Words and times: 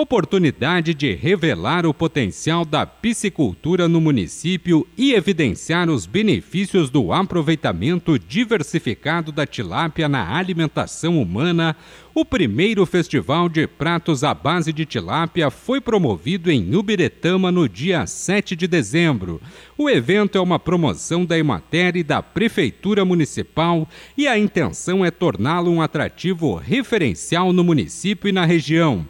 oportunidade 0.00 0.94
de 0.94 1.12
revelar 1.12 1.84
o 1.84 1.92
potencial 1.92 2.64
da 2.64 2.86
piscicultura 2.86 3.88
no 3.88 4.00
município 4.00 4.86
e 4.96 5.12
evidenciar 5.12 5.90
os 5.90 6.06
benefícios 6.06 6.88
do 6.88 7.12
aproveitamento 7.12 8.16
diversificado 8.16 9.32
da 9.32 9.44
tilápia 9.44 10.08
na 10.08 10.36
alimentação 10.36 11.20
humana. 11.20 11.74
O 12.14 12.24
primeiro 12.24 12.86
festival 12.86 13.48
de 13.48 13.66
pratos 13.66 14.22
à 14.22 14.32
base 14.32 14.72
de 14.72 14.86
tilápia 14.86 15.50
foi 15.50 15.80
promovido 15.80 16.48
em 16.48 16.76
Ubiretama 16.76 17.50
no 17.50 17.68
dia 17.68 18.06
7 18.06 18.54
de 18.54 18.68
dezembro. 18.68 19.40
O 19.76 19.90
evento 19.90 20.38
é 20.38 20.40
uma 20.40 20.60
promoção 20.60 21.24
da 21.24 21.36
Emater 21.36 21.96
e 21.96 22.04
da 22.04 22.22
Prefeitura 22.22 23.04
Municipal 23.04 23.88
e 24.16 24.28
a 24.28 24.38
intenção 24.38 25.04
é 25.04 25.10
torná-lo 25.10 25.72
um 25.72 25.82
atrativo 25.82 26.54
referencial 26.54 27.52
no 27.52 27.64
município 27.64 28.28
e 28.28 28.32
na 28.32 28.44
região 28.44 29.06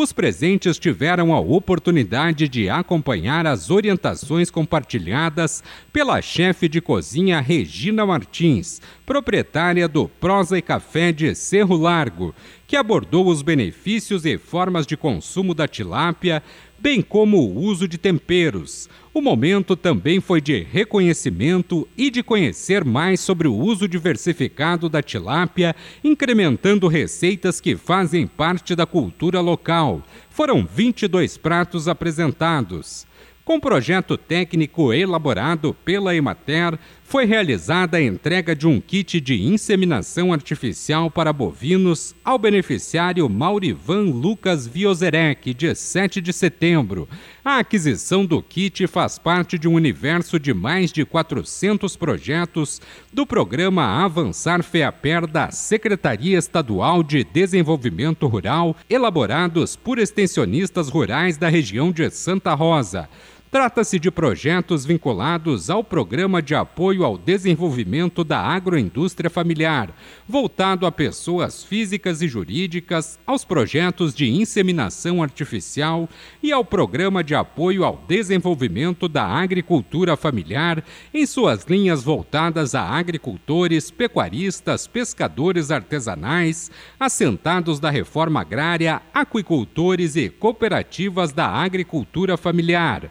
os 0.00 0.12
presentes 0.12 0.78
tiveram 0.78 1.34
a 1.34 1.40
oportunidade 1.40 2.48
de 2.48 2.70
acompanhar 2.70 3.48
as 3.48 3.68
orientações 3.68 4.48
compartilhadas 4.48 5.60
pela 5.92 6.22
chefe 6.22 6.68
de 6.68 6.80
cozinha 6.80 7.40
Regina 7.40 8.06
Martins, 8.06 8.80
proprietária 9.04 9.88
do 9.88 10.06
Prosa 10.06 10.56
e 10.56 10.62
Café 10.62 11.10
de 11.10 11.34
Cerro 11.34 11.76
Largo, 11.76 12.32
que 12.68 12.76
abordou 12.76 13.26
os 13.26 13.40
benefícios 13.40 14.26
e 14.26 14.36
formas 14.36 14.86
de 14.86 14.94
consumo 14.94 15.54
da 15.54 15.66
tilápia, 15.66 16.42
bem 16.78 17.00
como 17.00 17.38
o 17.38 17.58
uso 17.58 17.88
de 17.88 17.96
temperos. 17.96 18.90
O 19.14 19.22
momento 19.22 19.74
também 19.74 20.20
foi 20.20 20.38
de 20.38 20.58
reconhecimento 20.70 21.88
e 21.96 22.10
de 22.10 22.22
conhecer 22.22 22.84
mais 22.84 23.20
sobre 23.20 23.48
o 23.48 23.54
uso 23.54 23.88
diversificado 23.88 24.86
da 24.86 25.00
tilápia, 25.00 25.74
incrementando 26.04 26.86
receitas 26.88 27.58
que 27.58 27.74
fazem 27.74 28.26
parte 28.26 28.76
da 28.76 28.84
cultura 28.84 29.40
local. 29.40 30.02
Foram 30.28 30.66
22 30.66 31.38
pratos 31.38 31.88
apresentados. 31.88 33.06
Com 33.48 33.58
projeto 33.58 34.18
técnico 34.18 34.92
elaborado 34.92 35.72
pela 35.72 36.14
Emater, 36.14 36.78
foi 37.02 37.24
realizada 37.24 37.96
a 37.96 38.02
entrega 38.02 38.54
de 38.54 38.66
um 38.66 38.78
kit 38.78 39.18
de 39.22 39.42
inseminação 39.42 40.34
artificial 40.34 41.10
para 41.10 41.32
bovinos 41.32 42.14
ao 42.22 42.38
beneficiário 42.38 43.26
Maurivan 43.26 44.02
Lucas 44.02 44.66
Viozerec, 44.66 45.54
de 45.54 45.74
7 45.74 46.20
de 46.20 46.30
setembro. 46.30 47.08
A 47.42 47.60
aquisição 47.60 48.26
do 48.26 48.42
kit 48.42 48.86
faz 48.86 49.18
parte 49.18 49.58
de 49.58 49.66
um 49.66 49.72
universo 49.72 50.38
de 50.38 50.52
mais 50.52 50.92
de 50.92 51.06
400 51.06 51.96
projetos 51.96 52.82
do 53.10 53.26
programa 53.26 54.04
Avançar 54.04 54.62
FEAPER 54.62 55.26
da 55.26 55.50
Secretaria 55.50 56.36
Estadual 56.36 57.02
de 57.02 57.24
Desenvolvimento 57.24 58.26
Rural, 58.26 58.76
elaborados 58.90 59.74
por 59.74 59.98
extensionistas 59.98 60.90
rurais 60.90 61.38
da 61.38 61.48
região 61.48 61.90
de 61.90 62.10
Santa 62.10 62.52
Rosa. 62.52 63.08
Trata-se 63.50 63.98
de 63.98 64.10
projetos 64.10 64.84
vinculados 64.84 65.70
ao 65.70 65.82
Programa 65.82 66.42
de 66.42 66.54
Apoio 66.54 67.02
ao 67.02 67.16
Desenvolvimento 67.16 68.22
da 68.22 68.38
Agroindústria 68.38 69.30
Familiar, 69.30 69.90
voltado 70.28 70.84
a 70.84 70.92
pessoas 70.92 71.64
físicas 71.64 72.20
e 72.20 72.28
jurídicas, 72.28 73.18
aos 73.26 73.46
projetos 73.46 74.12
de 74.14 74.28
inseminação 74.28 75.22
artificial 75.22 76.06
e 76.42 76.52
ao 76.52 76.62
Programa 76.62 77.24
de 77.24 77.34
Apoio 77.34 77.84
ao 77.84 78.04
Desenvolvimento 78.06 79.08
da 79.08 79.24
Agricultura 79.24 80.14
Familiar, 80.14 80.84
em 81.14 81.24
suas 81.24 81.64
linhas 81.64 82.04
voltadas 82.04 82.74
a 82.74 82.82
agricultores, 82.82 83.90
pecuaristas, 83.90 84.86
pescadores 84.86 85.70
artesanais, 85.70 86.70
assentados 87.00 87.80
da 87.80 87.88
reforma 87.88 88.42
agrária, 88.42 89.00
aquicultores 89.14 90.16
e 90.16 90.28
cooperativas 90.28 91.32
da 91.32 91.48
agricultura 91.48 92.36
familiar. 92.36 93.10